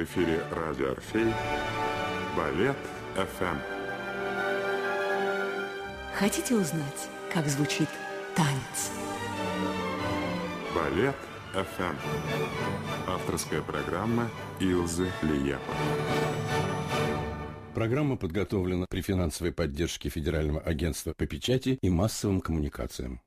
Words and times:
В 0.00 0.02
эфире 0.04 0.42
радио 0.50 0.92
«Орфей» 0.92 1.26
Балет 2.34 2.76
ФМ. 3.16 3.58
Хотите 6.14 6.54
узнать, 6.54 7.10
как 7.30 7.46
звучит 7.48 7.86
танец? 8.34 8.92
Балет 10.74 11.14
ФМ. 11.52 11.96
Авторская 13.08 13.60
программа 13.60 14.30
Илзы 14.58 15.10
Лияпа. 15.20 15.74
Программа 17.74 18.16
подготовлена 18.16 18.86
при 18.88 19.02
финансовой 19.02 19.52
поддержке 19.52 20.08
Федерального 20.08 20.62
агентства 20.62 21.12
по 21.14 21.26
печати 21.26 21.78
и 21.82 21.90
массовым 21.90 22.40
коммуникациям. 22.40 23.20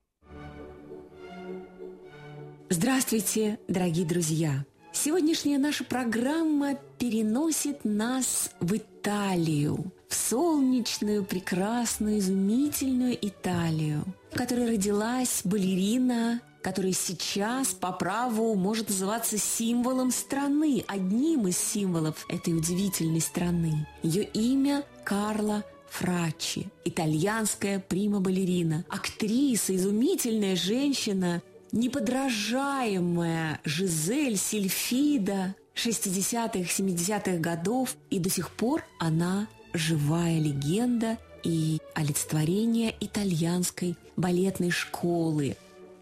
Здравствуйте, 2.71 3.59
дорогие 3.67 4.07
друзья! 4.07 4.65
Сегодняшняя 4.95 5.57
наша 5.57 5.83
программа 5.83 6.75
переносит 6.99 7.83
нас 7.83 8.51
в 8.59 8.77
Италию, 8.77 9.91
в 10.07 10.13
солнечную, 10.13 11.25
прекрасную, 11.25 12.19
изумительную 12.19 13.17
Италию, 13.19 14.05
в 14.31 14.37
которой 14.37 14.69
родилась 14.69 15.41
балерина, 15.43 16.41
которая 16.61 16.93
сейчас 16.93 17.69
по 17.69 17.91
праву 17.91 18.53
может 18.53 18.89
называться 18.89 19.39
символом 19.39 20.11
страны, 20.11 20.85
одним 20.87 21.47
из 21.47 21.57
символов 21.57 22.25
этой 22.29 22.55
удивительной 22.55 23.21
страны. 23.21 23.87
Ее 24.03 24.23
имя 24.23 24.85
Карла 25.03 25.65
Фрачи, 25.89 26.67
итальянская 26.85 27.79
прима-балерина, 27.79 28.85
актриса, 28.89 29.75
изумительная 29.75 30.55
женщина, 30.55 31.41
неподражаемая 31.73 33.59
Жизель 33.65 34.37
Сильфида 34.37 35.55
60-х, 35.75 36.59
70-х 36.59 37.37
годов, 37.39 37.97
и 38.09 38.19
до 38.19 38.29
сих 38.29 38.51
пор 38.51 38.83
она 38.99 39.47
живая 39.73 40.39
легенда 40.39 41.17
и 41.43 41.79
олицетворение 41.95 42.95
итальянской 43.01 43.97
балетной 44.15 44.69
школы. 44.69 45.57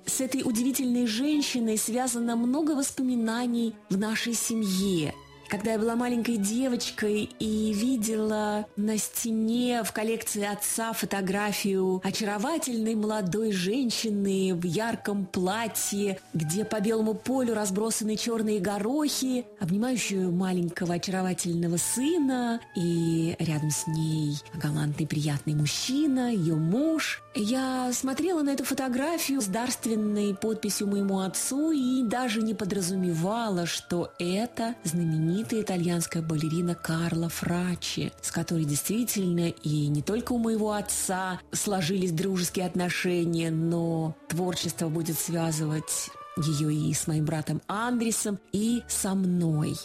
С 0.05 0.19
этой 0.19 0.43
удивительной 0.43 1.07
женщиной 1.07 1.77
связано 1.77 2.35
много 2.35 2.71
воспоминаний 2.71 3.73
в 3.89 3.97
нашей 3.97 4.33
семье– 4.33 5.15
когда 5.51 5.73
я 5.73 5.79
была 5.79 5.97
маленькой 5.97 6.37
девочкой 6.37 7.29
и 7.37 7.73
видела 7.73 8.65
на 8.77 8.97
стене 8.97 9.83
в 9.83 9.91
коллекции 9.91 10.45
отца 10.45 10.93
фотографию 10.93 11.99
очаровательной 12.05 12.95
молодой 12.95 13.51
женщины 13.51 14.55
в 14.55 14.65
ярком 14.65 15.25
платье, 15.25 16.19
где 16.33 16.63
по 16.63 16.79
белому 16.79 17.15
полю 17.15 17.53
разбросаны 17.53 18.15
черные 18.15 18.61
горохи, 18.61 19.45
обнимающую 19.59 20.31
маленького 20.31 20.93
очаровательного 20.93 21.75
сына, 21.75 22.61
и 22.77 23.35
рядом 23.37 23.71
с 23.71 23.87
ней 23.87 24.37
галантный 24.53 25.05
приятный 25.05 25.53
мужчина, 25.53 26.31
ее 26.33 26.55
муж. 26.55 27.21
Я 27.33 27.93
смотрела 27.93 28.41
на 28.43 28.49
эту 28.49 28.65
фотографию 28.65 29.39
с 29.39 29.45
дарственной 29.45 30.35
подписью 30.35 30.87
моему 30.87 31.19
отцу 31.21 31.71
и 31.71 32.03
даже 32.03 32.41
не 32.41 32.53
подразумевала, 32.53 33.65
что 33.65 34.11
это 34.19 34.75
знаменитая 34.83 35.61
итальянская 35.61 36.21
балерина 36.21 36.75
Карла 36.75 37.29
Фрачи, 37.29 38.11
с 38.21 38.31
которой 38.31 38.65
действительно 38.65 39.47
и 39.47 39.87
не 39.87 40.01
только 40.01 40.33
у 40.33 40.39
моего 40.39 40.73
отца 40.73 41.39
сложились 41.53 42.11
дружеские 42.11 42.65
отношения, 42.65 43.49
но 43.49 44.13
творчество 44.27 44.89
будет 44.89 45.17
связывать 45.17 46.09
ее 46.35 46.73
и 46.73 46.93
с 46.93 47.07
моим 47.07 47.23
братом 47.23 47.61
Андресом, 47.67 48.39
и 48.51 48.83
со 48.89 49.15
мной. 49.15 49.75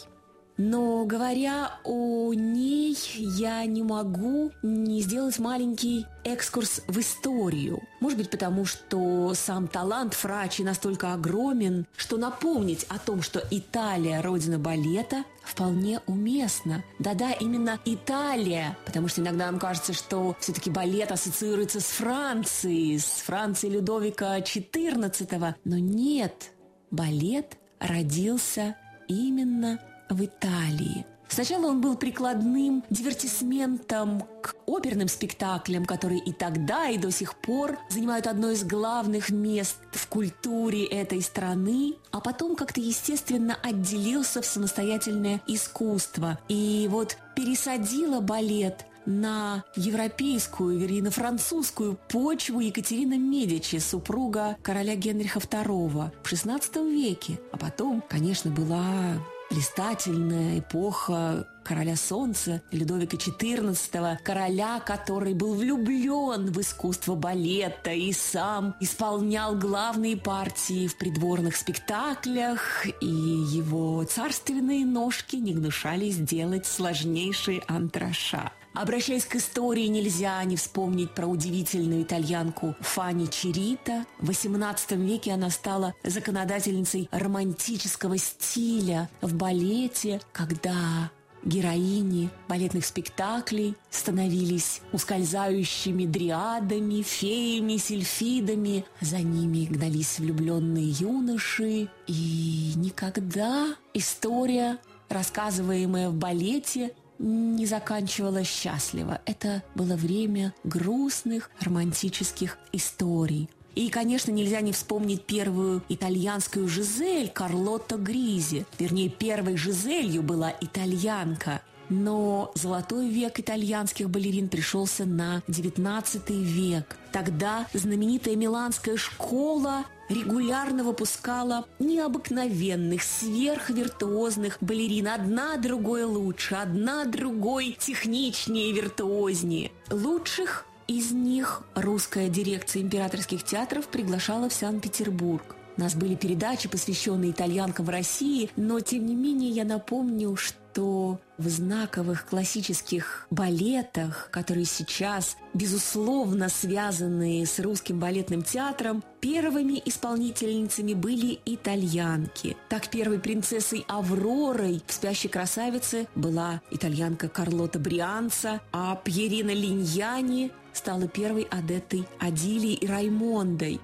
Но 0.57 1.05
говоря 1.05 1.73
о 1.83 2.33
ней, 2.33 2.97
я 3.15 3.63
не 3.65 3.83
могу 3.83 4.51
не 4.63 5.01
сделать 5.01 5.37
маленький 5.37 6.07
экскурс 6.23 6.81
в 6.87 6.99
историю. 6.99 7.81
Может 7.99 8.17
быть, 8.17 8.31
потому 8.31 8.65
что 8.65 9.33
сам 9.35 9.67
талант 9.67 10.15
Фрачи 10.15 10.63
настолько 10.63 11.13
огромен, 11.13 11.85
что 11.95 12.17
напомнить 12.17 12.85
о 12.89 12.97
том, 12.97 13.21
что 13.21 13.43
Италия– 13.51 14.21
родина 14.23 14.57
балета, 14.57 15.23
вполне 15.43 16.01
уместно. 16.07 16.83
Да-да, 16.97 17.31
именно 17.33 17.79
Италия, 17.85 18.75
потому 18.85 19.07
что 19.07 19.21
иногда 19.21 19.45
нам 19.45 19.59
кажется, 19.59 19.93
что 19.93 20.35
все-таки 20.39 20.71
балет 20.71 21.11
ассоциируется 21.11 21.79
с 21.79 21.85
Францией, 21.85 22.99
с 22.99 23.21
Францией 23.25 23.75
Людовика 23.75 24.39
XIV. 24.39 25.53
Но 25.63 25.77
нет, 25.77 26.51
балет 26.89 27.57
родился 27.79 28.75
именно 29.07 29.79
в 30.09 30.23
Италии. 30.23 31.05
Сначала 31.29 31.67
он 31.67 31.81
был 31.81 31.97
прикладным 31.97 32.83
дивертисментом 32.89 34.21
к 34.41 34.55
оперным 34.65 35.07
спектаклям, 35.07 35.85
которые 35.85 36.21
и 36.21 36.31
тогда, 36.31 36.89
и 36.89 36.97
до 36.97 37.11
сих 37.11 37.35
пор 37.35 37.77
занимают 37.89 38.27
одно 38.27 38.51
из 38.51 38.63
главных 38.63 39.29
мест 39.29 39.77
в 39.91 40.07
культуре 40.07 40.85
этой 40.85 41.21
страны, 41.21 41.95
а 42.11 42.21
потом 42.21 42.55
как-то 42.55 42.79
естественно 42.79 43.57
отделился 43.61 44.41
в 44.41 44.45
самостоятельное 44.45 45.41
искусство. 45.47 46.39
И 46.47 46.87
вот 46.89 47.17
пересадила 47.35 48.21
балет 48.21 48.85
на 49.05 49.63
европейскую, 49.75 50.77
вернее, 50.77 51.03
на 51.03 51.11
французскую 51.11 51.97
почву 52.09 52.59
Екатерина 52.59 53.17
Медичи, 53.17 53.77
супруга 53.77 54.57
короля 54.61 54.95
Генриха 54.95 55.39
II 55.39 56.11
в 56.21 56.33
XVI 56.33 56.91
веке. 56.91 57.39
А 57.53 57.57
потом, 57.57 58.03
конечно, 58.09 58.51
была 58.51 59.17
блистательная 59.49 60.59
эпоха 60.59 61.47
короля 61.63 61.97
солнца 61.97 62.61
Людовика 62.71 63.17
XIV, 63.17 64.17
короля, 64.23 64.79
который 64.79 65.33
был 65.33 65.53
влюблен 65.53 66.51
в 66.51 66.61
искусство 66.61 67.15
балета 67.15 67.91
и 67.91 68.13
сам 68.13 68.75
исполнял 68.79 69.55
главные 69.55 70.15
партии 70.15 70.87
в 70.87 70.97
придворных 70.97 71.57
спектаклях, 71.57 72.85
и 73.01 73.05
его 73.05 74.03
царственные 74.05 74.85
ножки 74.85 75.35
не 75.35 75.53
гнушались 75.53 76.17
делать 76.17 76.65
сложнейшие 76.65 77.61
антраша. 77.67 78.51
Обращаясь 78.79 79.25
к 79.25 79.35
истории, 79.37 79.87
нельзя 79.87 80.43
не 80.43 80.55
вспомнить 80.55 81.09
про 81.11 81.25
удивительную 81.25 82.03
итальянку 82.03 82.75
Фанни 82.79 83.25
Черита. 83.25 84.05
В 84.19 84.29
XVIII 84.29 85.03
веке 85.03 85.31
она 85.31 85.49
стала 85.49 85.95
законодательницей 86.03 87.09
романтического 87.11 88.19
стиля 88.19 89.09
в 89.21 89.33
балете, 89.33 90.21
когда 90.31 91.09
героини 91.43 92.29
балетных 92.47 92.85
спектаклей 92.85 93.75
становились 93.89 94.81
ускользающими 94.91 96.05
дриадами, 96.05 97.01
феями, 97.01 97.77
сильфидами. 97.77 98.85
За 99.01 99.17
ними 99.17 99.65
гнались 99.65 100.19
влюбленные 100.19 100.91
юноши. 100.91 101.89
И 102.05 102.73
никогда 102.75 103.75
история, 103.95 104.77
рассказываемая 105.09 106.09
в 106.09 106.13
балете, 106.13 106.93
не 107.19 107.65
заканчивалась 107.65 108.47
счастливо. 108.47 109.21
Это 109.25 109.63
было 109.75 109.95
время 109.95 110.53
грустных 110.63 111.49
романтических 111.59 112.57
историй. 112.71 113.49
И, 113.75 113.89
конечно, 113.89 114.31
нельзя 114.31 114.61
не 114.61 114.71
вспомнить 114.71 115.23
первую 115.25 115.83
итальянскую 115.87 116.67
Жизель 116.67 117.29
Карлотта 117.29 117.97
Гризи. 117.97 118.65
Вернее, 118.79 119.09
первой 119.09 119.55
Жизелью 119.55 120.23
была 120.23 120.51
итальянка. 120.61 121.61
Но 121.89 122.51
золотой 122.55 123.07
век 123.07 123.39
итальянских 123.39 124.09
балерин 124.09 124.49
пришелся 124.49 125.05
на 125.05 125.43
XIX 125.47 126.43
век. 126.43 126.97
Тогда 127.11 127.67
знаменитая 127.73 128.35
миланская 128.35 128.97
школа 128.97 129.85
регулярно 130.09 130.83
выпускала 130.83 131.65
необыкновенных, 131.79 133.03
сверхвиртуозных 133.03 134.57
балерин. 134.61 135.07
Одна 135.07 135.57
другой 135.57 136.03
лучше, 136.03 136.55
одна 136.55 137.05
другой 137.05 137.77
техничнее 137.79 138.69
и 138.69 138.73
виртуознее. 138.73 139.71
Лучших 139.89 140.65
из 140.87 141.11
них 141.11 141.63
русская 141.75 142.29
дирекция 142.29 142.81
императорских 142.81 143.43
театров 143.43 143.87
приглашала 143.87 144.49
в 144.49 144.53
Санкт-Петербург. 144.53 145.55
У 145.77 145.81
нас 145.81 145.93
были 145.95 146.15
передачи, 146.15 146.67
посвященные 146.67 147.31
итальянкам 147.31 147.85
в 147.85 147.89
России, 147.89 148.49
но 148.55 148.79
тем 148.79 149.05
не 149.05 149.15
менее 149.15 149.51
я 149.51 149.63
напомню, 149.63 150.35
что 150.35 150.57
в 150.81 151.49
знаковых 151.49 152.25
классических 152.25 153.27
балетах, 153.29 154.29
которые 154.31 154.65
сейчас, 154.65 155.37
безусловно, 155.53 156.49
связаны 156.49 157.45
с 157.45 157.59
русским 157.59 157.99
балетным 157.99 158.41
театром, 158.41 159.03
первыми 159.19 159.81
исполнительницами 159.85 160.93
были 160.93 161.39
итальянки. 161.45 162.57
Так 162.69 162.89
первой 162.89 163.19
принцессой 163.19 163.85
Авророй 163.87 164.81
в 164.85 164.93
«Спящей 164.93 165.29
красавице» 165.29 166.07
была 166.15 166.61
итальянка 166.71 167.29
Карлота 167.29 167.79
Брианца, 167.79 168.61
а 168.71 168.95
Пьерина 168.95 169.51
Линьяни 169.51 170.51
стала 170.73 171.07
первой 171.07 171.43
адетой 171.43 172.07
Адилией 172.19 172.75
и 172.75 172.87
Раймондой. 172.87 173.81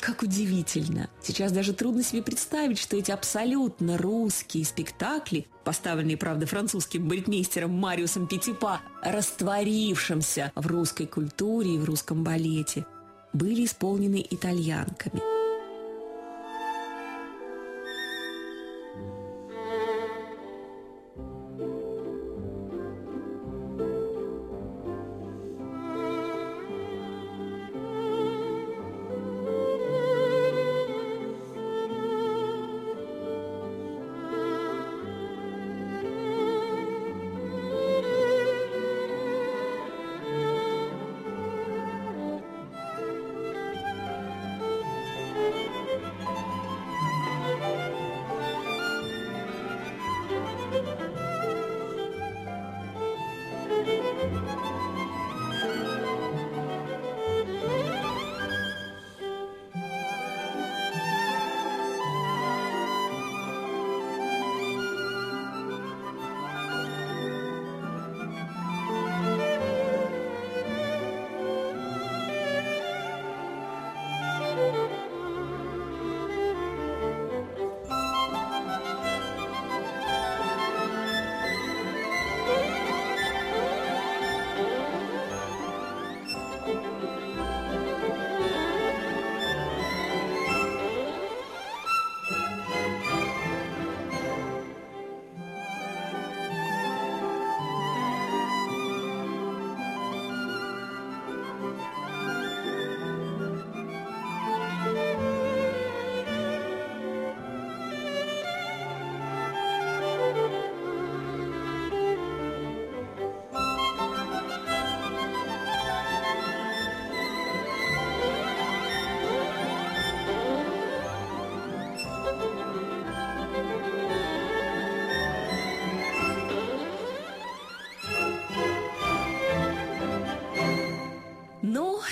Как 0.00 0.22
удивительно! 0.22 1.08
Сейчас 1.22 1.52
даже 1.52 1.72
трудно 1.72 2.02
себе 2.02 2.22
представить, 2.22 2.78
что 2.78 2.96
эти 2.96 3.10
абсолютно 3.10 3.96
русские 3.98 4.64
спектакли, 4.64 5.46
поставленные, 5.64 6.16
правда, 6.16 6.46
французским 6.46 7.08
балетмейстером 7.08 7.72
Мариусом 7.72 8.26
Петипа, 8.26 8.80
растворившимся 9.02 10.52
в 10.54 10.66
русской 10.66 11.06
культуре 11.06 11.74
и 11.74 11.78
в 11.78 11.84
русском 11.84 12.24
балете, 12.24 12.86
были 13.32 13.64
исполнены 13.64 14.24
итальянками– 14.28 15.20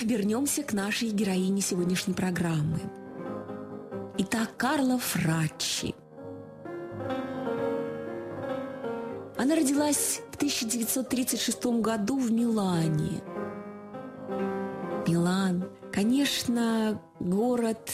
вернемся 0.05 0.63
к 0.63 0.73
нашей 0.73 1.09
героине 1.09 1.61
сегодняшней 1.61 2.13
программы. 2.13 2.79
Итак, 4.17 4.55
Карла 4.55 4.97
Фраччи. 4.97 5.93
Она 9.37 9.55
родилась 9.55 10.21
в 10.31 10.35
1936 10.35 11.65
году 11.81 12.17
в 12.17 12.31
Милане. 12.31 13.21
Милан, 15.07 15.69
конечно, 15.91 17.01
город 17.19 17.89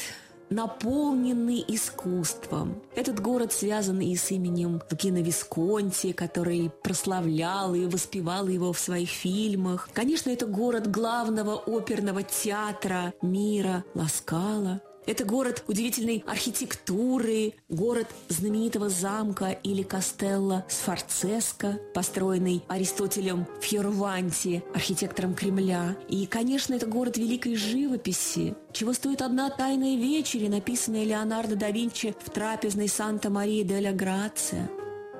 наполненный 0.51 1.65
искусством. 1.67 2.75
Этот 2.95 3.19
город 3.19 3.51
связан 3.53 4.01
и 4.01 4.15
с 4.15 4.29
именем 4.31 4.81
Лукино 4.91 5.21
Висконти, 5.21 6.11
который 6.11 6.69
прославлял 6.83 7.73
и 7.73 7.87
воспевал 7.87 8.47
его 8.47 8.73
в 8.73 8.79
своих 8.79 9.09
фильмах. 9.09 9.89
Конечно, 9.93 10.29
это 10.29 10.45
город 10.45 10.91
главного 10.91 11.55
оперного 11.65 12.21
театра 12.21 13.13
мира 13.21 13.83
Ласкала. 13.95 14.81
Это 15.07 15.25
город 15.25 15.63
удивительной 15.67 16.23
архитектуры, 16.27 17.53
город 17.69 18.07
знаменитого 18.29 18.87
замка 18.89 19.49
или 19.63 19.81
кастелла 19.81 20.63
Сфорцеско, 20.69 21.79
построенный 21.93 22.63
Аристотелем 22.67 23.47
в 23.59 23.63
Фьорванте, 23.63 24.63
архитектором 24.75 25.33
Кремля. 25.33 25.97
И, 26.07 26.27
конечно, 26.27 26.75
это 26.75 26.85
город 26.85 27.17
великой 27.17 27.55
живописи, 27.55 28.55
чего 28.73 28.93
стоит 28.93 29.23
одна 29.23 29.49
тайная 29.49 29.95
вечеря, 29.95 30.49
написанная 30.49 31.03
Леонардо 31.03 31.55
да 31.55 31.71
Винчи 31.71 32.15
в 32.23 32.29
трапезной 32.29 32.87
Санта-Мария 32.87 33.63
де 33.63 33.79
ла 33.79 33.93
Грация. 33.93 34.69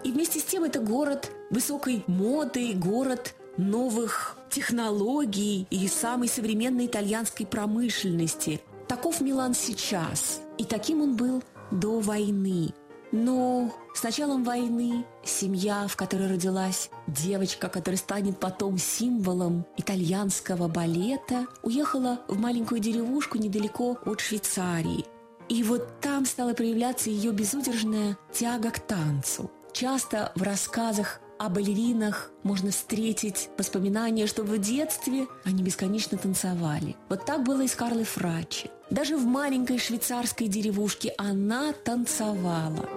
И 0.03 0.11
вместе 0.11 0.39
с 0.39 0.43
тем 0.43 0.63
это 0.63 0.79
город 0.79 1.31
высокой 1.49 2.03
моды, 2.05 2.73
город 2.73 3.33
новых 3.57 4.37
технологий 4.49 5.65
и 5.69 5.87
самой 5.87 6.27
современной 6.27 6.85
итальянской 6.85 7.47
промышленности– 7.47 8.61
Таков 8.91 9.21
Милан 9.21 9.53
сейчас, 9.53 10.41
и 10.57 10.65
таким 10.65 11.01
он 11.01 11.15
был 11.15 11.41
до 11.71 12.01
войны. 12.01 12.73
Но 13.13 13.73
с 13.95 14.03
началом 14.03 14.43
войны 14.43 15.05
семья, 15.23 15.87
в 15.87 15.95
которой 15.95 16.27
родилась 16.27 16.89
девочка, 17.07 17.69
которая 17.69 17.97
станет 17.97 18.37
потом 18.37 18.77
символом 18.77 19.65
итальянского 19.77 20.67
балета, 20.67 21.45
уехала 21.63 22.19
в 22.27 22.37
маленькую 22.37 22.81
деревушку 22.81 23.37
недалеко 23.37 23.97
от 24.03 24.19
Швейцарии. 24.19 25.05
И 25.47 25.63
вот 25.63 26.01
там 26.01 26.25
стала 26.25 26.53
проявляться 26.53 27.09
ее 27.09 27.31
безудержная 27.31 28.17
тяга 28.33 28.71
к 28.71 28.79
танцу. 28.79 29.49
Часто 29.71 30.33
в 30.35 30.41
рассказах 30.41 31.21
о 31.41 31.49
балеринах 31.49 32.29
можно 32.43 32.69
встретить 32.69 33.49
воспоминания, 33.57 34.27
что 34.27 34.43
в 34.43 34.55
детстве 34.59 35.25
они 35.43 35.63
бесконечно 35.63 36.15
танцевали. 36.15 36.95
Вот 37.09 37.25
так 37.25 37.43
было 37.43 37.61
и 37.61 37.67
с 37.67 37.73
Карлой 37.73 38.03
Фрачи. 38.03 38.69
Даже 38.91 39.17
в 39.17 39.25
маленькой 39.25 39.79
швейцарской 39.79 40.47
деревушке 40.47 41.15
она 41.17 41.73
танцевала. 41.73 42.87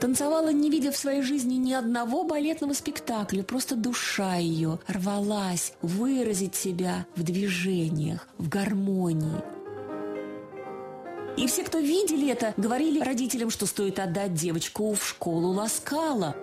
Танцевала, 0.00 0.50
не 0.54 0.70
видя 0.70 0.90
в 0.90 0.96
своей 0.96 1.20
жизни 1.20 1.56
ни 1.56 1.74
одного 1.74 2.24
балетного 2.24 2.72
спектакля, 2.72 3.42
просто 3.42 3.76
душа 3.76 4.36
ее 4.36 4.78
рвалась 4.86 5.74
выразить 5.82 6.54
себя 6.54 7.06
в 7.14 7.24
движениях, 7.24 8.26
в 8.38 8.48
гармонии. 8.48 9.55
И 11.36 11.46
все, 11.46 11.64
кто 11.64 11.78
видели 11.78 12.30
это, 12.30 12.54
говорили 12.56 13.00
родителям, 13.00 13.50
что 13.50 13.66
стоит 13.66 13.98
отдать 13.98 14.32
девочку 14.32 14.94
в 14.94 15.06
школу 15.06 15.52
Ласкала. 15.52 16.34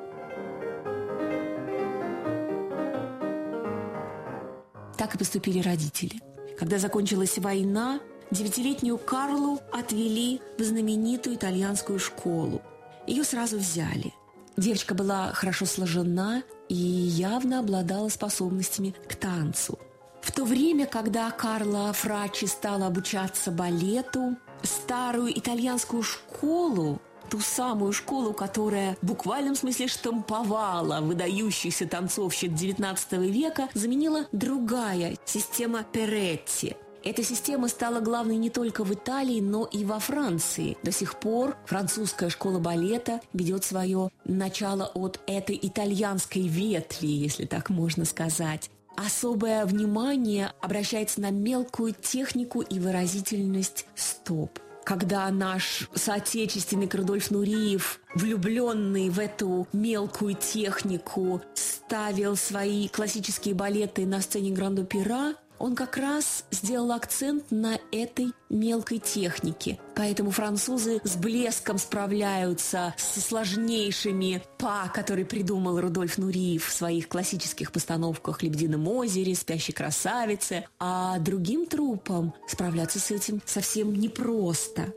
Так 4.97 5.15
и 5.15 5.17
поступили 5.17 5.59
родители. 5.59 6.21
Когда 6.59 6.77
закончилась 6.77 7.39
война, 7.39 7.99
девятилетнюю 8.29 8.99
Карлу 8.99 9.59
отвели 9.71 10.39
в 10.59 10.63
знаменитую 10.63 11.37
итальянскую 11.37 11.97
школу. 11.97 12.61
Ее 13.07 13.23
сразу 13.23 13.57
взяли. 13.57 14.13
Девочка 14.55 14.93
была 14.93 15.33
хорошо 15.33 15.65
сложена 15.65 16.43
и 16.69 16.75
явно 16.75 17.59
обладала 17.59 18.09
способностями 18.09 18.93
к 19.09 19.15
танцу. 19.15 19.79
В 20.21 20.31
то 20.31 20.45
время, 20.45 20.85
когда 20.85 21.31
Карла 21.31 21.91
Фрачи 21.91 22.45
стала 22.45 22.87
обучаться 22.87 23.51
балету, 23.51 24.37
старую 24.63 25.37
итальянскую 25.37 26.03
школу, 26.03 27.01
ту 27.29 27.39
самую 27.39 27.93
школу, 27.93 28.33
которая 28.33 28.97
в 29.01 29.05
буквальном 29.05 29.55
смысле 29.55 29.87
штамповала 29.87 31.01
выдающихся 31.01 31.87
танцовщиц 31.87 32.51
XIX 32.51 33.29
века, 33.29 33.69
заменила 33.73 34.27
другая 34.31 35.17
система 35.25 35.83
Перетти. 35.83 36.75
Эта 37.03 37.21
система 37.21 37.67
стала 37.67 37.99
главной 37.99 38.37
не 38.37 38.49
только 38.49 38.85
в 38.85 38.93
Италии, 38.93 39.41
но 39.41 39.65
и 39.65 39.83
во 39.83 39.99
Франции. 39.99 40.77
До 40.83 40.91
сих 40.91 41.19
пор 41.19 41.57
французская 41.65 42.29
школа 42.29 42.59
балета 42.59 43.19
ведет 43.33 43.65
свое 43.65 44.09
начало 44.23 44.85
от 44.93 45.19
этой 45.27 45.59
итальянской 45.61 46.47
ветви, 46.47 47.07
если 47.07 47.45
так 47.45 47.69
можно 47.69 48.05
сказать. 48.05 48.69
Особое 48.95 49.65
внимание 49.65 50.51
обращается 50.61 51.21
на 51.21 51.31
мелкую 51.31 51.93
технику 51.93 52.61
и 52.61 52.79
выразительность 52.79 53.85
стоп. 53.95 54.59
Когда 54.83 55.29
наш 55.29 55.89
соотечественник 55.95 56.93
Рудольф 56.93 57.31
Нуриев, 57.31 58.01
влюбленный 58.15 59.09
в 59.09 59.19
эту 59.19 59.65
мелкую 59.71 60.35
технику, 60.35 61.41
ставил 61.53 62.35
свои 62.35 62.89
классические 62.89 63.55
балеты 63.55 64.05
на 64.05 64.19
сцене 64.19 64.51
Гранд-Опера, 64.51 65.35
он 65.59 65.75
как 65.75 65.97
раз 65.97 66.45
сделал 66.51 66.91
акцент 66.91 67.51
на 67.51 67.79
этой 67.91 68.33
мелкой 68.49 68.99
технике. 68.99 69.79
Поэтому 69.95 70.31
французы 70.31 71.01
с 71.03 71.15
блеском 71.15 71.77
справляются 71.77 72.93
со 72.97 73.21
сложнейшими 73.21 74.43
па, 74.57 74.89
которые 74.89 75.25
придумал 75.25 75.79
Рудольф 75.79 76.17
Нуриев 76.17 76.67
в 76.67 76.73
своих 76.73 77.07
классических 77.07 77.71
постановках 77.71 78.43
«Лебедином 78.43 78.87
озере», 78.87 79.35
«Спящей 79.35 79.73
красавице», 79.73 80.65
а 80.79 81.19
другим 81.19 81.65
трупам 81.65 82.33
справляться 82.47 82.99
с 82.99 83.11
этим 83.11 83.41
совсем 83.45 83.93
непросто. 83.93 84.93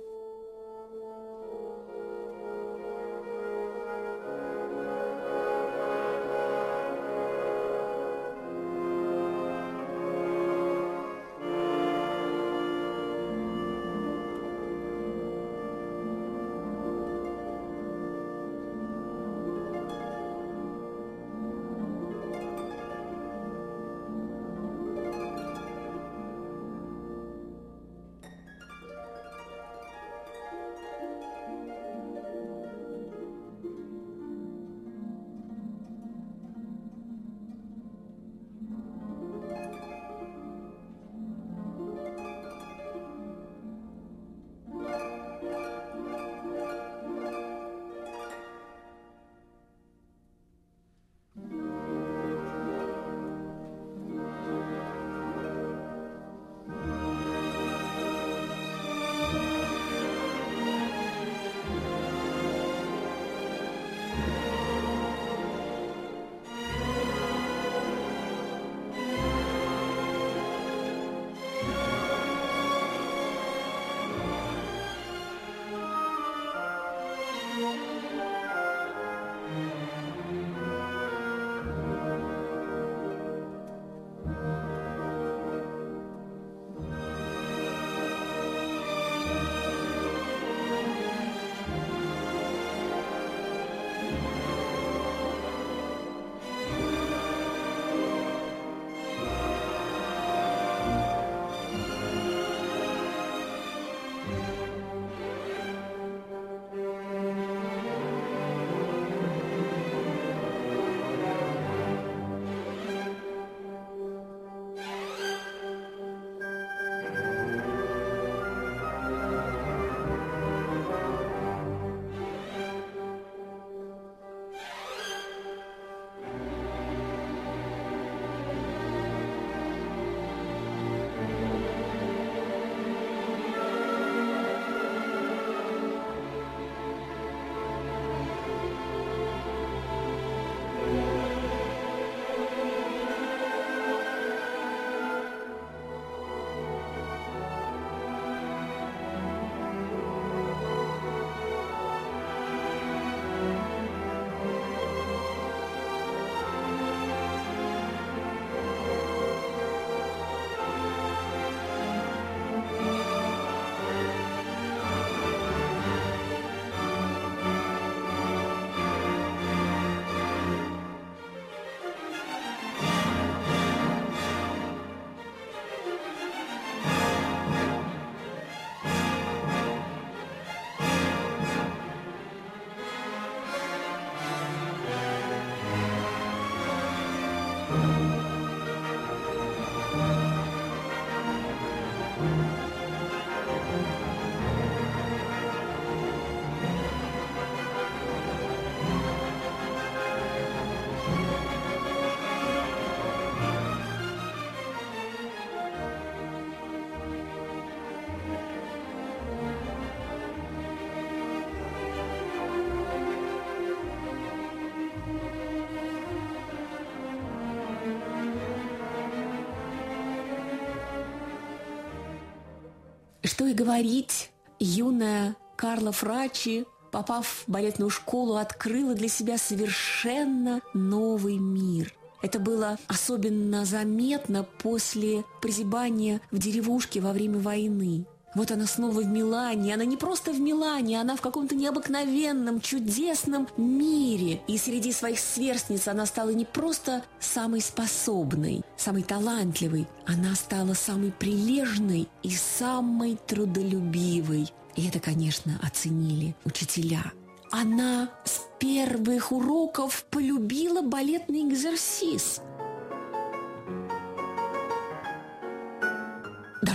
Что 223.26 223.44
и 223.46 223.54
говорить, 223.54 224.30
юная 224.60 225.34
Карла 225.56 225.90
Фрачи, 225.90 226.64
попав 226.92 227.26
в 227.26 227.50
балетную 227.50 227.90
школу, 227.90 228.36
открыла 228.36 228.94
для 228.94 229.08
себя 229.08 229.36
совершенно 229.36 230.60
новый 230.74 231.36
мир. 231.38 231.92
Это 232.22 232.38
было 232.38 232.78
особенно 232.86 233.64
заметно 233.64 234.44
после 234.44 235.24
прозябания 235.42 236.20
в 236.30 236.38
деревушке 236.38 237.00
во 237.00 237.12
время 237.12 237.40
войны. 237.40 238.06
Вот 238.36 238.50
она 238.50 238.66
снова 238.66 239.00
в 239.00 239.06
Милане. 239.06 239.72
Она 239.72 239.86
не 239.86 239.96
просто 239.96 240.30
в 240.30 240.38
Милане, 240.38 241.00
она 241.00 241.16
в 241.16 241.22
каком-то 241.22 241.54
необыкновенном, 241.54 242.60
чудесном 242.60 243.48
мире. 243.56 244.42
И 244.46 244.58
среди 244.58 244.92
своих 244.92 245.18
сверстниц 245.18 245.88
она 245.88 246.04
стала 246.04 246.28
не 246.28 246.44
просто 246.44 247.02
самой 247.18 247.62
способной, 247.62 248.60
самой 248.76 249.04
талантливой. 249.04 249.88
Она 250.04 250.34
стала 250.34 250.74
самой 250.74 251.12
прилежной 251.12 252.08
и 252.22 252.30
самой 252.30 253.18
трудолюбивой. 253.26 254.52
И 254.76 254.86
это, 254.86 255.00
конечно, 255.00 255.58
оценили 255.62 256.36
учителя. 256.44 257.12
Она 257.50 258.10
с 258.24 258.42
первых 258.60 259.32
уроков 259.32 260.04
полюбила 260.10 260.82
балетный 260.82 261.48
экзерсис– 261.48 262.42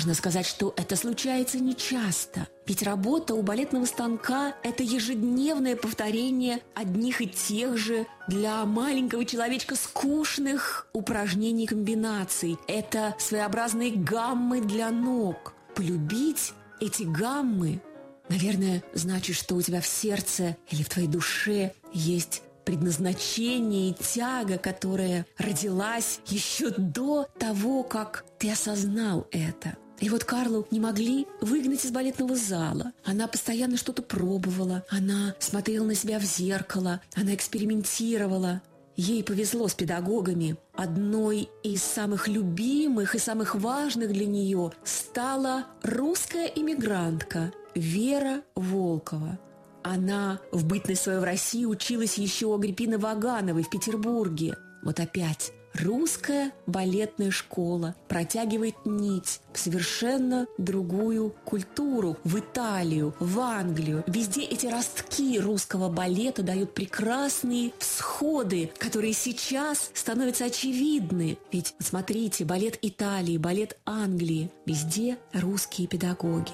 Важно 0.01 0.15
сказать, 0.15 0.47
что 0.47 0.73
это 0.77 0.95
случается 0.95 1.59
нечасто. 1.59 2.47
Ведь 2.65 2.81
работа 2.81 3.35
у 3.35 3.43
балетного 3.43 3.85
станка– 3.85 4.55
это 4.63 4.81
ежедневное 4.81 5.75
повторение 5.75 6.61
одних 6.73 7.21
и 7.21 7.27
тех 7.27 7.77
же 7.77 8.07
для 8.27 8.65
маленького 8.65 9.25
человечка 9.25 9.75
скучных 9.75 10.87
упражнений 10.93 11.67
комбинаций. 11.67 12.57
Это 12.67 13.15
своеобразные 13.19 13.91
гаммы 13.91 14.61
для 14.61 14.89
ног. 14.89 15.53
Полюбить 15.75 16.53
эти 16.79 17.03
гаммы, 17.03 17.79
наверное, 18.27 18.83
значит, 18.95 19.35
что 19.35 19.53
у 19.53 19.61
тебя 19.61 19.81
в 19.81 19.85
сердце 19.85 20.57
или 20.71 20.81
в 20.81 20.89
твоей 20.89 21.09
душе 21.09 21.73
есть 21.93 22.41
предназначение 22.65 23.91
и 23.91 23.93
тяга, 23.93 24.57
которая 24.57 25.27
родилась 25.37 26.21
еще 26.25 26.71
до 26.71 27.27
того, 27.37 27.83
как 27.83 28.25
ты 28.39 28.51
осознал 28.51 29.27
это. 29.31 29.77
И 30.01 30.09
вот 30.09 30.23
Карлу 30.23 30.67
не 30.71 30.79
могли 30.79 31.27
выгнать 31.41 31.85
из 31.85 31.91
балетного 31.91 32.35
зала. 32.35 32.91
Она 33.05 33.27
постоянно 33.27 33.77
что-то 33.77 34.01
пробовала, 34.01 34.83
она 34.89 35.35
смотрела 35.39 35.85
на 35.85 35.93
себя 35.93 36.19
в 36.19 36.23
зеркало, 36.23 37.01
она 37.15 37.35
экспериментировала. 37.35 38.61
Ей 38.97 39.23
повезло 39.23 39.67
с 39.67 39.75
педагогами. 39.75 40.57
Одной 40.73 41.49
из 41.63 41.83
самых 41.83 42.27
любимых 42.27 43.15
и 43.15 43.19
самых 43.19 43.55
важных 43.55 44.11
для 44.11 44.25
нее 44.25 44.71
стала 44.83 45.67
русская 45.83 46.47
иммигрантка 46.47 47.53
Вера 47.75 48.41
Волкова. 48.55 49.39
Она 49.83 50.39
в 50.51 50.65
бытность 50.65 51.03
свою 51.03 51.21
в 51.21 51.23
России 51.23 51.65
училась 51.65 52.17
еще 52.17 52.47
у 52.47 52.55
Агриппины 52.55 52.97
Вагановой 52.97 53.63
в 53.63 53.69
Петербурге. 53.69 54.57
Вот 54.83 54.99
опять 54.99 55.53
русская 55.73 56.51
балетная 56.67 57.31
школа 57.31 57.95
протягивает 58.07 58.75
нить 58.85 59.41
в 59.53 59.59
совершенно 59.59 60.47
другую 60.57 61.33
культуру, 61.45 62.17
в 62.23 62.39
Италию, 62.39 63.13
в 63.19 63.39
Англию. 63.39 64.03
Везде 64.07 64.43
эти 64.43 64.67
ростки 64.67 65.39
русского 65.39 65.89
балета 65.89 66.43
дают 66.43 66.73
прекрасные 66.73 67.71
всходы, 67.79 68.71
которые 68.77 69.13
сейчас 69.13 69.91
становятся 69.93 70.45
очевидны. 70.45 71.37
Ведь 71.51 71.75
смотрите, 71.79 72.45
балет 72.45 72.77
Италии, 72.81 73.37
балет 73.37 73.77
Англии, 73.85 74.51
везде 74.65 75.17
русские 75.33 75.87
педагоги. 75.87 76.51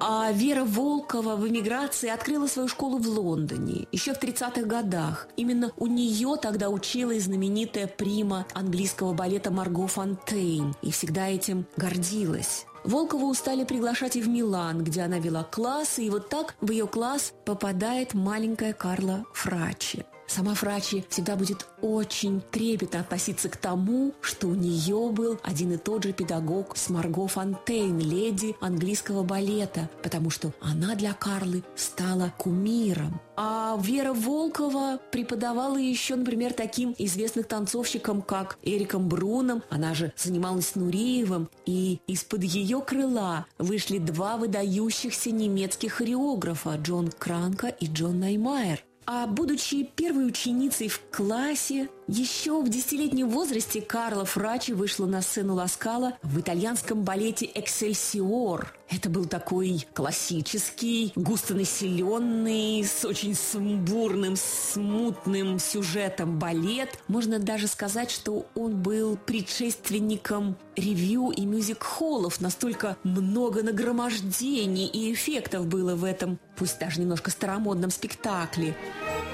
А 0.00 0.32
Вера 0.32 0.64
Волкова 0.64 1.36
в 1.36 1.46
эмиграции 1.48 2.08
открыла 2.08 2.46
свою 2.46 2.68
школу 2.68 2.98
в 2.98 3.08
Лондоне 3.08 3.86
еще 3.92 4.14
в 4.14 4.22
30-х 4.22 4.62
годах. 4.62 5.28
Именно 5.36 5.72
у 5.76 5.86
нее 5.86 6.36
тогда 6.40 6.70
училась 6.70 7.24
знаменитая 7.24 7.86
прима 7.86 8.46
английского 8.54 9.12
балета 9.12 9.50
Марго 9.50 9.86
Фонтейн 9.86 10.74
и 10.82 10.90
всегда 10.90 11.28
этим 11.28 11.66
гордилась. 11.76 12.66
Волкову 12.84 13.32
стали 13.34 13.64
приглашать 13.64 14.16
и 14.16 14.22
в 14.22 14.28
Милан, 14.28 14.82
где 14.82 15.02
она 15.02 15.18
вела 15.18 15.44
классы, 15.44 16.04
и 16.04 16.10
вот 16.10 16.28
так 16.28 16.56
в 16.60 16.70
ее 16.70 16.86
класс 16.86 17.32
попадает 17.44 18.14
маленькая 18.14 18.72
Карла 18.72 19.24
Фрачи. 19.32 20.04
Сама 20.34 20.54
Фрачи 20.54 21.04
всегда 21.10 21.36
будет 21.36 21.66
очень 21.82 22.40
трепетно 22.40 23.00
относиться 23.00 23.50
к 23.50 23.58
тому, 23.58 24.14
что 24.22 24.48
у 24.48 24.54
нее 24.54 25.10
был 25.12 25.38
один 25.42 25.72
и 25.72 25.76
тот 25.76 26.04
же 26.04 26.14
педагог 26.14 26.74
с 26.74 26.88
Марго 26.88 27.26
Фонтейн, 27.26 27.98
леди 27.98 28.56
английского 28.58 29.24
балета, 29.24 29.90
потому 30.02 30.30
что 30.30 30.54
она 30.58 30.94
для 30.94 31.12
Карлы 31.12 31.62
стала 31.76 32.32
кумиром. 32.38 33.20
А 33.36 33.78
Вера 33.82 34.14
Волкова 34.14 34.98
преподавала 35.10 35.76
еще, 35.76 36.16
например, 36.16 36.54
таким 36.54 36.94
известных 36.96 37.46
танцовщикам, 37.46 38.22
как 38.22 38.58
Эриком 38.62 39.10
Бруном, 39.10 39.62
она 39.68 39.92
же 39.92 40.14
занималась 40.16 40.76
Нуриевым, 40.76 41.50
и 41.66 42.00
из-под 42.06 42.44
ее 42.44 42.80
крыла 42.80 43.44
вышли 43.58 43.98
два 43.98 44.38
выдающихся 44.38 45.30
немецких 45.30 45.92
хореографа 45.92 46.76
Джон 46.76 47.10
Кранка 47.10 47.66
и 47.66 47.84
Джон 47.84 48.20
Наймайер. 48.20 48.82
А 49.04 49.26
будучи 49.26 49.84
первой 49.96 50.26
ученицей 50.26 50.88
в 50.88 51.00
классе, 51.10 51.88
еще 52.08 52.60
в 52.60 52.68
десятилетнем 52.68 53.28
возрасте 53.28 53.80
Карла 53.80 54.24
Фрачи 54.24 54.72
вышла 54.72 55.06
на 55.06 55.22
сцену 55.22 55.54
Ласкала 55.54 56.14
в 56.22 56.40
итальянском 56.40 57.02
балете 57.02 57.48
«Эксельсиор». 57.54 58.74
Это 58.90 59.08
был 59.08 59.24
такой 59.24 59.86
классический, 59.94 61.12
густонаселенный, 61.14 62.84
с 62.84 63.04
очень 63.04 63.34
сумбурным, 63.34 64.34
смутным 64.36 65.58
сюжетом 65.58 66.38
балет. 66.38 66.90
Можно 67.08 67.38
даже 67.38 67.68
сказать, 67.68 68.10
что 68.10 68.46
он 68.54 68.82
был 68.82 69.16
предшественником 69.16 70.56
ревью 70.76 71.30
и 71.30 71.46
мюзик-холлов. 71.46 72.40
Настолько 72.40 72.96
много 73.02 73.62
нагромождений 73.62 74.86
и 74.86 75.12
эффектов 75.12 75.66
было 75.66 75.94
в 75.94 76.04
этом, 76.04 76.38
пусть 76.56 76.78
даже 76.78 77.00
немножко 77.00 77.30
старомодном 77.30 77.90
спектакле. 77.90 78.76
Thank 79.02 79.31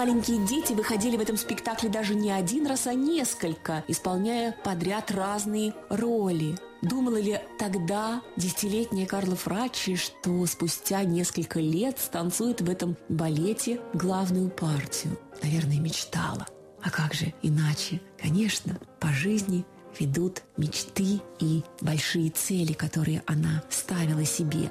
Маленькие 0.00 0.38
дети 0.46 0.72
выходили 0.72 1.18
в 1.18 1.20
этом 1.20 1.36
спектакле 1.36 1.90
даже 1.90 2.14
не 2.14 2.30
один 2.30 2.66
раз, 2.66 2.86
а 2.86 2.94
несколько, 2.94 3.84
исполняя 3.86 4.56
подряд 4.64 5.10
разные 5.10 5.74
роли. 5.90 6.56
Думала 6.80 7.20
ли 7.20 7.38
тогда 7.58 8.22
десятилетняя 8.34 9.06
Карла 9.06 9.36
Фрачи, 9.36 9.96
что 9.96 10.46
спустя 10.46 11.04
несколько 11.04 11.60
лет 11.60 11.98
станцует 11.98 12.62
в 12.62 12.70
этом 12.70 12.96
балете 13.10 13.78
главную 13.92 14.48
партию? 14.48 15.18
Наверное, 15.42 15.80
мечтала. 15.80 16.46
А 16.80 16.88
как 16.88 17.12
же 17.12 17.34
иначе? 17.42 18.00
Конечно, 18.18 18.80
по 19.00 19.08
жизни 19.08 19.66
ведут 19.98 20.44
мечты 20.56 21.20
и 21.40 21.62
большие 21.82 22.30
цели, 22.30 22.72
которые 22.72 23.22
она 23.26 23.62
ставила 23.68 24.24
себе. 24.24 24.70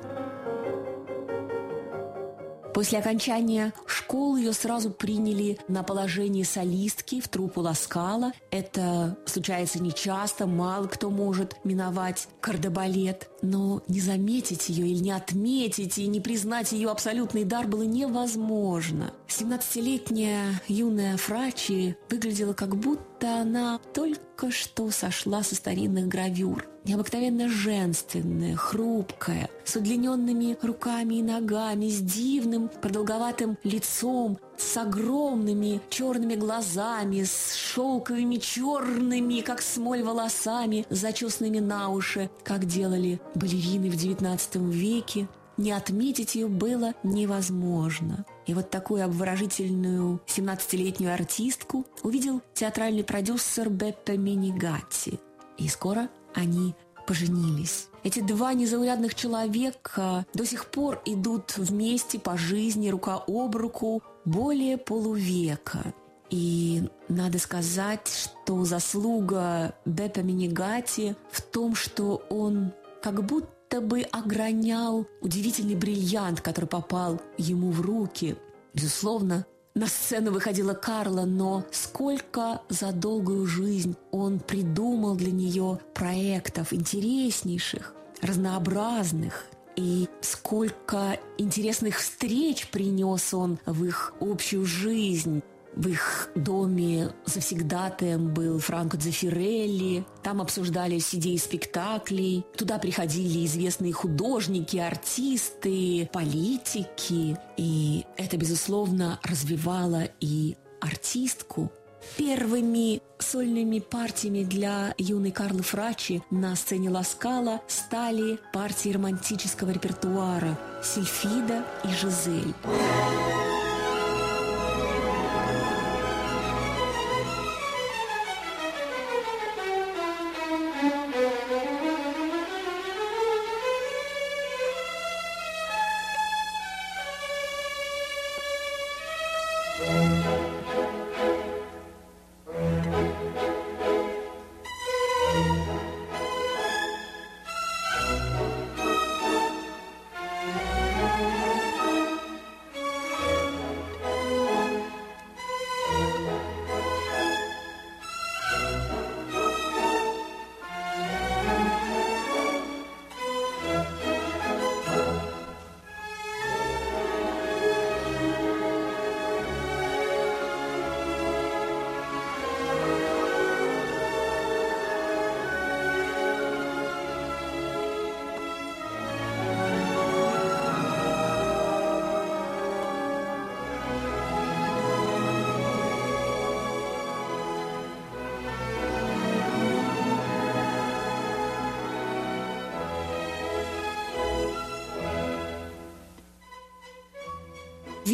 После 2.80 3.00
окончания 3.00 3.74
школы 3.88 4.39
ее 4.39 4.54
сразу 4.54 4.89
приняли 4.89 5.58
на 5.68 5.84
положение 5.84 6.46
солистки 6.46 7.20
в 7.20 7.28
труппу 7.28 7.60
Ласкала. 7.60 8.32
Это 8.52 9.18
случается 9.26 9.84
нечасто, 9.84 10.48
мало 10.48 10.88
кто 10.88 11.10
может 11.10 11.58
миновать 11.65 12.30
кардебалет. 12.39 13.30
Но 13.42 13.82
не 13.89 14.00
заметить 14.00 14.70
ее 14.70 14.88
или 14.88 15.04
не 15.04 15.12
отметить 15.12 15.98
и 15.98 16.08
не 16.08 16.22
признать 16.22 16.72
ее 16.72 16.89
абсолютный 16.89 17.44
дар 17.44 17.68
было 17.68 17.84
невозможно. 17.84 19.12
17-летняя 19.30 20.62
юная 20.68 21.15
Фрачи 21.18 21.96
выглядела 22.10 22.54
как 22.54 22.76
будто 22.76 23.42
она 23.42 23.80
только 23.94 24.52
что 24.52 24.89
сошла 24.92 25.44
со 25.44 25.56
старинных 25.56 26.08
гравюр 26.08 26.70
необыкновенно 26.89 27.48
женственная, 27.48 28.56
хрупкая, 28.56 29.50
с 29.63 29.76
удлиненными 29.76 30.58
руками 30.62 31.15
и 31.15 31.22
ногами, 31.22 31.88
с 31.88 32.00
дивным 32.00 32.70
продолговатым 32.82 33.58
лицом, 33.63 34.39
с 34.58 34.76
огромными 34.76 35.82
черными 35.89 36.36
глазами, 36.36 37.24
с 37.24 37.54
шелковыми 37.54 38.38
черными, 38.38 39.42
как 39.42 39.62
смоль, 39.62 40.04
волосами, 40.04 40.86
зачесанными 40.89 41.60
на 41.60 41.89
уши, 41.89 42.30
как 42.44 42.65
делали 42.65 43.22
балерины 43.36 43.89
в 43.89 43.96
XIX 43.96 44.72
веке. 44.72 45.28
Не 45.58 45.74
отметить 45.74 46.36
ее 46.36 46.48
было 46.48 46.94
невозможно. 47.04 48.26
И 48.50 48.54
вот 48.56 48.72
такую 48.72 49.06
обворожительную 49.06 50.22
17-летнюю 50.26 51.14
артистку 51.14 51.86
увидел 52.02 52.42
театральный 52.56 53.04
продюсер 53.04 53.70
Беппе 53.70 54.18
Минигатти. 54.18 55.20
И 55.60 55.68
скоро 55.68 56.10
они 56.34 56.74
поженились. 57.06 57.90
Эти 58.04 58.22
два 58.22 58.56
незаурядных 58.56 59.14
человека 59.14 60.26
до 60.34 60.48
сих 60.48 60.66
пор 60.66 61.00
идут 61.06 61.60
вместе 61.60 62.18
по 62.18 62.38
жизни, 62.38 62.90
рука 62.90 63.22
об 63.28 63.56
руку, 63.56 64.02
более 64.26 64.80
полувека. 64.80 65.94
И 66.32 66.90
надо 67.08 67.38
сказать, 67.38 68.08
что 68.08 68.66
заслуга 68.66 69.76
Беппа 69.86 70.22
Минигати 70.22 71.16
в 71.30 71.44
том, 71.44 71.76
что 71.76 72.24
он 72.32 72.74
как 73.04 73.24
будто 73.24 73.59
бы 73.82 74.01
огранял 74.01 75.08
удивительный 75.21 75.75
бриллиант, 75.75 76.41
который 76.41 76.65
попал 76.65 77.21
ему 77.38 77.71
в 77.71 77.82
руки. 77.82 78.36
Безусловно, 78.73 79.45
на 79.75 79.88
сцену 79.88 80.32
выходила 80.32 80.73
Карла, 80.73 81.25
но 81.25 81.63
сколько 81.71 82.62
за 82.69 82.91
долгую 82.91 83.45
жизнь 83.45 83.95
он 84.12 84.39
придумал 84.39 85.15
для 85.15 85.32
нее 85.32 85.79
проектов 85.93 86.73
интереснейших, 86.73 87.93
разнообразных, 88.21 89.45
и 89.75 90.10
сколько 90.19 91.17
интересных 91.38 91.99
встреч 91.99 92.67
принес 92.69 93.34
он 93.34 93.60
в 93.65 93.86
их 93.86 94.13
общую 94.19 94.65
жизнь. 94.65 95.41
В 95.75 95.88
их 95.88 96.29
доме 96.36 97.12
завсегдатаем 97.25 98.34
был 98.34 98.60
Франко 98.60 98.97
Дзефирелли. 98.97 100.05
Там 100.23 100.41
обсуждались 100.41 101.13
идеи 101.15 101.38
спектаклей. 101.38 102.45
Туда 102.58 102.79
приходили 102.79 103.45
известные 103.45 103.93
художники, 103.93 104.77
артисты, 104.77 106.10
политики. 106.12 107.38
И 107.58 108.05
это, 108.17 108.38
безусловно, 108.38 109.19
развивало 109.23 110.10
и 110.19 110.58
артистку. 110.82 111.71
Первыми 112.17 113.01
сольными 113.19 113.79
партиями 113.79 114.43
для 114.43 114.93
юной 114.97 115.32
Карлы 115.32 115.63
Фрачи 115.63 116.23
на 116.32 116.55
сцене 116.55 116.89
Ласкала 116.89 117.62
стали 117.67 118.39
партии 118.53 118.89
романтического 118.89 119.71
репертуара 119.71 120.58
«Сильфида» 120.82 121.65
и 121.84 121.88
«Жизель». 121.89 122.53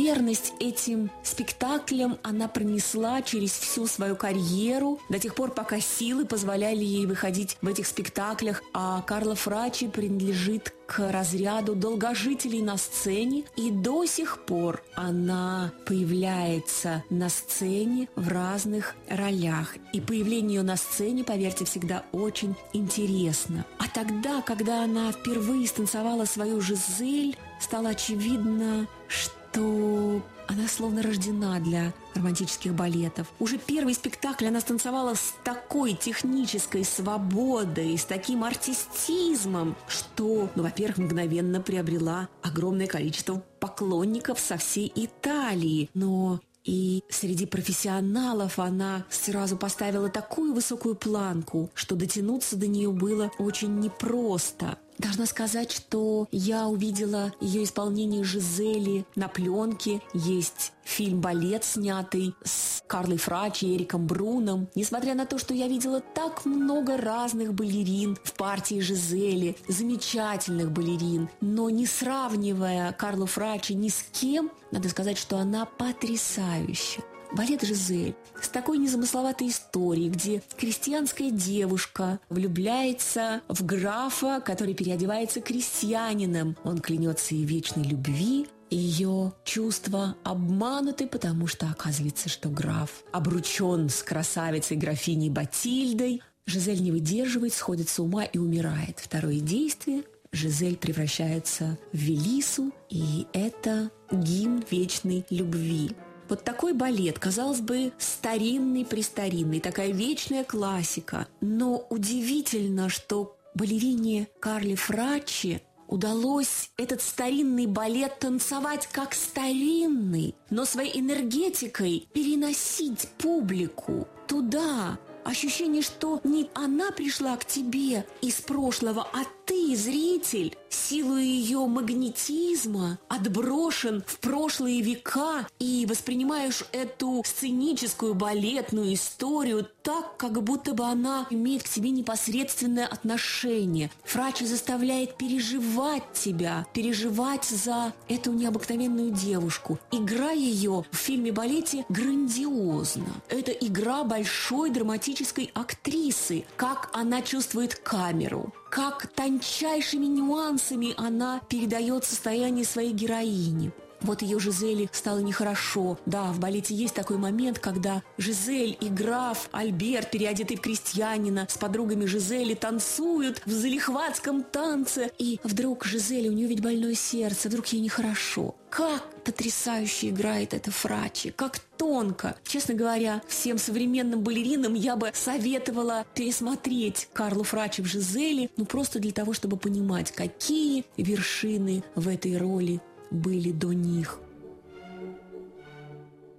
Верность 0.06 0.54
этим 0.60 1.10
спектаклям 1.24 2.20
она 2.22 2.48
пронесла 2.48 3.24
через 3.24 3.52
всю 3.54 3.88
свою 3.88 4.16
карьеру, 4.16 5.00
до 5.10 5.18
тех 5.18 5.34
пор, 5.34 5.50
пока 5.52 5.80
силы 5.80 6.26
позволяли 6.26 6.84
ей 6.84 7.08
выходить 7.08 7.58
в 7.64 7.68
этих 7.68 7.88
спектаклях, 7.88 8.62
а 8.72 9.02
Карла 9.02 9.34
Фрачи 9.34 9.88
принадлежит 9.88 10.76
к 10.86 11.12
разряду 11.12 11.74
долгожителей 11.74 12.62
на 12.62 12.78
сцене, 12.78 13.46
и 13.56 13.72
до 13.72 14.06
сих 14.06 14.46
пор 14.46 14.84
она 14.94 15.72
появляется 15.88 17.04
на 17.10 17.30
сцене 17.30 18.08
в 18.16 18.28
разных 18.28 18.94
ролях. 19.10 19.76
И 19.92 20.00
появление 20.00 20.58
ее 20.58 20.62
на 20.62 20.78
сцене, 20.78 21.24
поверьте, 21.24 21.66
всегда 21.66 22.04
очень 22.12 22.56
интересно. 22.74 23.66
А 23.80 23.88
тогда, 23.88 24.44
когда 24.44 24.84
она 24.84 25.12
впервые 25.12 25.68
станцевала 25.68 26.26
свою 26.26 26.62
Жизель, 26.62 27.36
стало 27.60 27.90
очевидно, 27.90 28.88
что 29.08 29.34
то 29.56 30.22
она 30.48 30.68
словно 30.68 31.02
рождена 31.02 31.60
для 31.62 31.94
романтических 32.14 32.74
балетов. 32.74 33.28
Уже 33.40 33.58
первый 33.58 33.94
спектакль 33.94 34.48
она 34.48 34.60
станцевала 34.60 35.16
с 35.16 35.34
такой 35.46 35.94
технической 35.94 36.84
свободой, 36.84 37.98
с 37.98 38.04
таким 38.04 38.44
артистизмом, 38.44 39.78
что, 39.88 40.50
ну, 40.56 40.64
во-первых, 40.64 40.98
мгновенно 40.98 41.62
приобрела 41.62 42.28
огромное 42.44 42.88
количество 42.88 43.42
поклонников 43.60 44.40
со 44.40 44.58
всей 44.58 44.92
Италии. 44.94 45.90
Но 45.94 46.42
и 46.66 47.04
среди 47.10 47.46
профессионалов 47.46 48.60
она 48.60 49.06
сразу 49.10 49.56
поставила 49.56 50.10
такую 50.10 50.54
высокую 50.54 50.96
планку, 50.96 51.70
что 51.76 51.96
дотянуться 51.96 52.58
до 52.58 52.68
нее 52.68 52.92
было 52.92 53.32
очень 53.40 53.80
непросто. 53.80 54.78
Должна 54.98 55.26
сказать, 55.26 55.72
что 55.72 56.28
я 56.32 56.68
увидела 56.68 57.34
ее 57.42 57.64
исполнение 57.64 58.24
Жизели 58.24 59.06
на 59.16 59.28
пленке. 59.28 60.02
Есть 60.14 60.72
фильм-балет, 60.84 61.64
снятый 61.66 62.34
с 62.44 62.82
Карлой 62.88 63.18
Фрачи 63.18 63.66
и 63.66 63.76
Эриком 63.76 64.08
Бруном. 64.08 64.70
Несмотря 64.76 65.16
на 65.16 65.26
то, 65.26 65.38
что 65.38 65.54
я 65.54 65.68
видела 65.68 66.00
так 66.00 66.46
много 66.46 66.96
разных 66.96 67.54
балерин 67.54 68.18
в 68.24 68.34
партии 68.34 68.80
Жизели, 68.80 69.58
замечательных 69.68 70.72
балерин, 70.72 71.30
но 71.42 71.70
не 71.70 71.86
сравнивая 71.86 72.94
Карлу 72.94 73.26
Фрачи 73.26 73.74
ни 73.74 73.90
с 73.90 74.06
кем, 74.14 74.52
надо 74.72 74.90
сказать, 74.90 75.18
что 75.18 75.38
она 75.38 75.66
потрясающая. 75.66 77.04
Балет 77.34 77.64
«Жизель» 77.64 78.16
с 78.42 78.50
такой 78.50 78.78
незамысловатой 78.78 79.50
историей, 79.50 80.10
где 80.10 80.42
крестьянская 80.58 81.32
девушка 81.32 82.20
влюбляется 82.30 83.42
в 83.48 83.66
графа, 83.66 84.42
который 84.46 84.74
переодевается 84.74 85.42
крестьянином. 85.42 86.56
Он 86.64 86.80
клянется 86.80 87.36
ей 87.36 87.46
вечной 87.46 87.84
любви, 87.84 88.48
ее 88.70 89.34
чувства 89.44 90.16
обмануты, 90.24 91.08
потому 91.08 91.48
что 91.48 91.68
оказывается, 91.70 92.30
что 92.30 92.50
граф 92.50 93.04
обручен 93.12 93.90
с 93.90 94.04
красавицей 94.04 94.78
графиней 94.78 95.30
Батильдой. 95.30 96.22
Жизель 96.46 96.82
не 96.82 96.92
выдерживает, 96.92 97.54
сходит 97.54 97.90
с 97.90 98.00
ума 98.00 98.24
и 98.24 98.38
умирает. 98.38 99.00
Второе 99.00 99.40
действие 99.40 100.04
Жизель 100.32 100.76
превращается 100.76 101.78
в 101.94 101.98
Велису, 101.98 102.72
и 102.90 103.26
это 103.34 103.90
гимн 104.12 104.64
вечной 104.70 105.26
любви. 105.30 105.92
Вот 106.30 106.44
такой 106.44 106.74
балет, 106.74 107.20
казалось 107.20 107.60
бы, 107.60 107.92
старинный-престаринный, 107.98 109.60
такая 109.60 109.92
вечная 109.92 110.44
классика. 110.44 111.28
Но 111.42 111.86
удивительно, 111.90 112.90
что 112.90 113.38
балерине 113.54 114.28
Карли 114.40 114.76
Фрачи 114.76 115.62
удалось 115.88 116.72
этот 116.78 117.02
старинный 117.02 117.68
балет 117.68 118.20
танцевать 118.20 118.88
как 118.92 119.14
старинный, 119.14 120.36
но 120.50 120.66
своей 120.66 121.00
энергетикой 121.00 122.08
переносить 122.14 123.08
публику 123.18 124.08
туда, 124.28 124.98
ощущение, 125.24 125.82
что 125.82 126.22
не 126.24 126.50
она 126.54 126.92
пришла 126.92 127.36
к 127.38 127.46
тебе 127.46 128.06
из 128.22 128.36
прошлого, 128.36 129.08
а 129.14 129.24
ты, 129.46 129.76
зритель, 129.76 130.56
силу 130.76 131.18
ее 131.18 131.66
магнетизма 131.66 133.00
отброшен 133.08 134.04
в 134.06 134.20
прошлые 134.20 134.82
века 134.82 135.48
и 135.60 135.86
воспринимаешь 135.90 136.64
эту 136.72 137.24
сценическую 137.26 138.14
балетную 138.14 138.94
историю 138.94 139.68
так, 139.82 140.18
как 140.18 140.44
будто 140.44 140.74
бы 140.74 140.84
она 140.86 141.28
имеет 141.30 141.64
к 141.64 141.70
тебе 141.70 141.92
непосредственное 141.92 142.86
отношение. 142.86 143.90
Фрачи 144.04 144.46
заставляет 144.46 145.18
переживать 145.18 146.04
тебя, 146.14 146.66
переживать 146.74 147.46
за 147.46 147.94
эту 148.08 148.34
необыкновенную 148.34 149.12
девушку. 149.12 149.80
Игра 149.92 150.32
ее 150.32 150.86
в 150.92 150.96
фильме-балете 150.96 151.86
грандиозна. 151.90 153.08
Это 153.30 153.52
игра 153.52 154.04
большой 154.04 154.70
драматической 154.70 155.52
актрисы, 155.54 156.46
как 156.58 156.90
она 156.94 157.22
чувствует 157.22 157.76
камеру, 157.76 158.54
как 158.76 159.08
тончайшими 159.08 160.06
нюансами 160.06 160.94
она 160.98 161.40
передает 161.48 162.04
состояние 162.04 162.66
своей 162.66 162.92
героини. 162.92 163.72
Вот 164.02 164.22
ее 164.22 164.40
Жизели 164.40 164.90
стало 164.92 165.20
нехорошо. 165.20 165.98
Да, 166.06 166.32
в 166.32 166.40
балете 166.40 166.76
есть 166.76 166.94
такой 166.94 167.18
момент, 167.18 167.60
когда 167.60 168.04
Жизель 168.18 168.78
и 168.80 168.90
граф 168.90 169.50
Альберт, 169.52 170.12
переодетый 170.12 170.58
в 170.58 170.62
крестьянина, 170.62 171.48
с 171.50 171.58
подругами 171.58 172.06
Жизели 172.06 172.54
танцуют 172.54 173.42
в 173.46 173.52
залихватском 173.52 174.44
танце. 174.44 175.12
И 175.18 175.40
вдруг 175.44 175.86
Жизели, 175.86 176.30
у 176.30 176.34
нее 176.34 176.48
ведь 176.48 176.62
больное 176.62 176.96
сердце, 176.96 177.50
вдруг 177.50 177.68
ей 177.68 177.82
нехорошо. 177.82 178.56
Как 178.70 179.04
потрясающе 179.24 180.10
играет 180.10 180.54
эта 180.54 180.70
Фрачи, 180.70 181.32
как 181.32 181.60
тонко. 181.78 182.36
Честно 182.46 182.74
говоря, 182.74 183.22
всем 183.28 183.58
современным 183.58 184.22
балеринам 184.22 184.74
я 184.74 184.96
бы 184.96 185.12
советовала 185.14 186.06
пересмотреть 186.14 187.10
Карлу 187.14 187.44
Фрачи 187.44 187.82
в 187.82 187.86
Жизели, 187.86 188.50
ну 188.58 188.66
просто 188.66 189.00
для 189.00 189.12
того, 189.12 189.34
чтобы 189.34 189.58
понимать, 189.58 190.12
какие 190.12 190.86
вершины 190.98 191.84
в 191.96 192.08
этой 192.08 192.38
роли 192.38 192.82
были 193.16 193.52
до 193.52 193.74
них. 193.74 194.20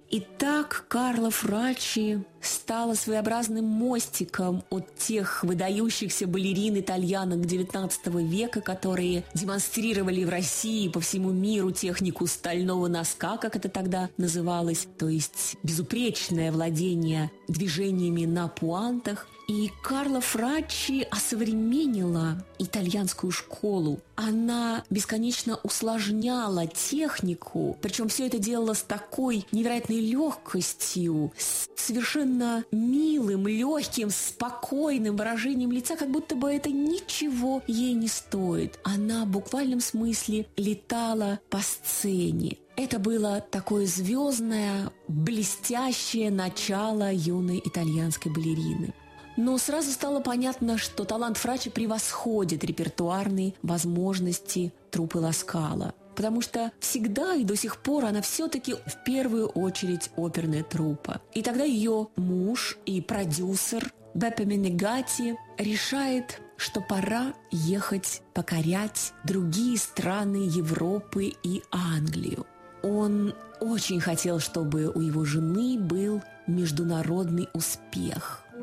Итак, 0.09 0.85
Карла 0.87 1.31
Фрачи 1.31 2.23
стала 2.47 2.93
своеобразным 2.93 3.65
мостиком 3.65 4.63
от 4.69 4.95
тех 4.95 5.43
выдающихся 5.43 6.27
балерин 6.27 6.79
итальянок 6.79 7.39
XIX 7.39 7.91
века, 8.23 8.61
которые 8.61 9.23
демонстрировали 9.33 10.23
в 10.23 10.29
России 10.29 10.85
и 10.85 10.89
по 10.89 10.99
всему 10.99 11.31
миру 11.31 11.71
технику 11.71 12.27
стального 12.27 12.87
носка, 12.87 13.37
как 13.37 13.55
это 13.55 13.69
тогда 13.69 14.09
называлось, 14.17 14.87
то 14.97 15.07
есть 15.07 15.55
безупречное 15.63 16.51
владение 16.51 17.31
движениями 17.47 18.25
на 18.25 18.47
пуантах– 18.47 19.27
и 19.47 19.71
Карла 19.81 20.19
Фрачи 20.19 21.07
осовременила 21.09 22.43
итальянскую 22.59 23.31
школу. 23.31 24.01
Она 24.15 24.83
бесконечно 24.89 25.57
усложняла 25.63 26.67
технику, 26.67 27.77
причем 27.81 28.09
все 28.09 28.27
это 28.27 28.39
делала 28.39 28.73
с 28.73 28.81
такой 28.81 29.45
невероятной 29.53 30.01
легкостью, 30.01 31.31
с 31.37 31.69
совершенно 31.87 32.36
милым, 32.71 33.47
легким, 33.47 34.09
спокойным 34.09 35.15
выражением 35.15 35.71
лица, 35.71 35.95
как 35.95 36.11
будто 36.11 36.35
бы 36.35 36.51
это 36.51 36.69
ничего 36.69 37.61
ей 37.67 37.93
не 37.93 38.07
стоит. 38.07 38.79
Она 38.83 39.25
в 39.25 39.29
буквальном 39.29 39.79
смысле 39.79 40.47
летала 40.55 41.39
по 41.49 41.59
сцене. 41.59 42.57
Это 42.75 42.99
было 42.99 43.41
такое 43.41 43.87
звездное, 43.87 44.91
блестящее 45.07 46.29
начало 46.29 47.11
юной 47.11 47.59
итальянской 47.65 48.31
балерины. 48.31 48.93
Но 49.35 49.57
сразу 49.59 49.91
стало 49.91 50.19
понятно, 50.19 50.77
что 50.77 51.03
талант 51.03 51.37
Фрачи 51.37 51.69
превосходит 51.69 52.63
репертуарные 52.63 53.53
возможности 53.61 54.73
трупы 54.89 55.19
Ласкала. 55.19 55.93
Потому 56.17 56.41
что 56.41 56.71
всегда 56.79 57.35
и 57.35 57.43
до 57.43 57.55
сих 57.55 57.77
пор 57.77 58.05
она 58.05 58.21
все-таки 58.23 58.73
в 58.73 59.03
первую 59.05 59.47
очередь 59.49 60.09
оперная 60.17 60.63
трупа. 60.63 61.21
И 61.35 61.43
тогда 61.43 61.63
ее 61.63 62.07
муж 62.15 62.77
и 62.87 63.01
продюсер 63.01 63.93
Беппе 64.15 64.45
Менегати 64.45 65.37
решает, 65.59 66.41
что 66.57 66.81
пора 66.81 67.35
ехать 67.51 68.23
покорять 68.33 69.13
другие 69.23 69.77
страны 69.77 70.47
Европы 70.49 71.31
и 71.43 71.61
Англию. 71.71 72.47
Он 72.81 73.35
очень 73.59 74.01
хотел, 74.01 74.39
чтобы 74.39 74.87
у 74.87 74.99
его 74.99 75.23
жены 75.23 75.77
был 75.79 76.23
международный 76.47 77.47
успех– 77.53 78.43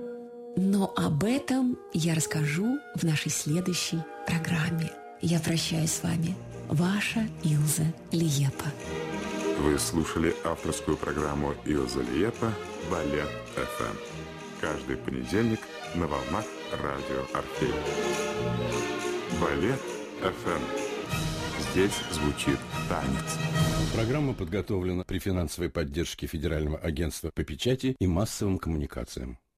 но 0.57 0.93
об 0.95 1.25
этом 1.25 1.77
я 1.93 2.15
расскажу 2.15 2.79
в 2.95 3.03
нашей 3.03 3.33
следующей 3.33 3.99
программе. 4.25 4.93
Я 5.21 5.41
прощаюсь 5.41 5.95
с 5.95 6.03
вами. 6.05 6.37
Ваша 6.69 7.29
Илза 7.43 7.85
Лиепа. 8.11 8.65
Вы 9.61 9.79
слушали 9.79 10.35
авторскую 10.45 10.97
программу 10.97 11.55
Илза 11.65 12.01
Лиепа 12.01 12.53
«Балет 12.91 13.29
ФМ». 13.55 13.97
Каждый 14.61 14.97
понедельник 14.97 15.61
на 15.95 16.07
волнах 16.07 16.45
радио 16.73 17.23
Орфей. 17.35 17.75
Балет 19.41 19.81
ФМ. 20.21 20.63
Здесь 21.71 22.01
звучит 22.13 22.59
танец. 22.89 23.39
Программа 23.95 24.33
подготовлена 24.33 25.05
при 25.05 25.19
финансовой 25.19 25.71
поддержке 25.71 26.27
Федерального 26.27 26.79
агентства 26.79 27.31
по 27.35 27.45
печати 27.45 27.95
и 27.99 28.07
массовым 28.07 28.59
коммуникациям. 28.59 29.39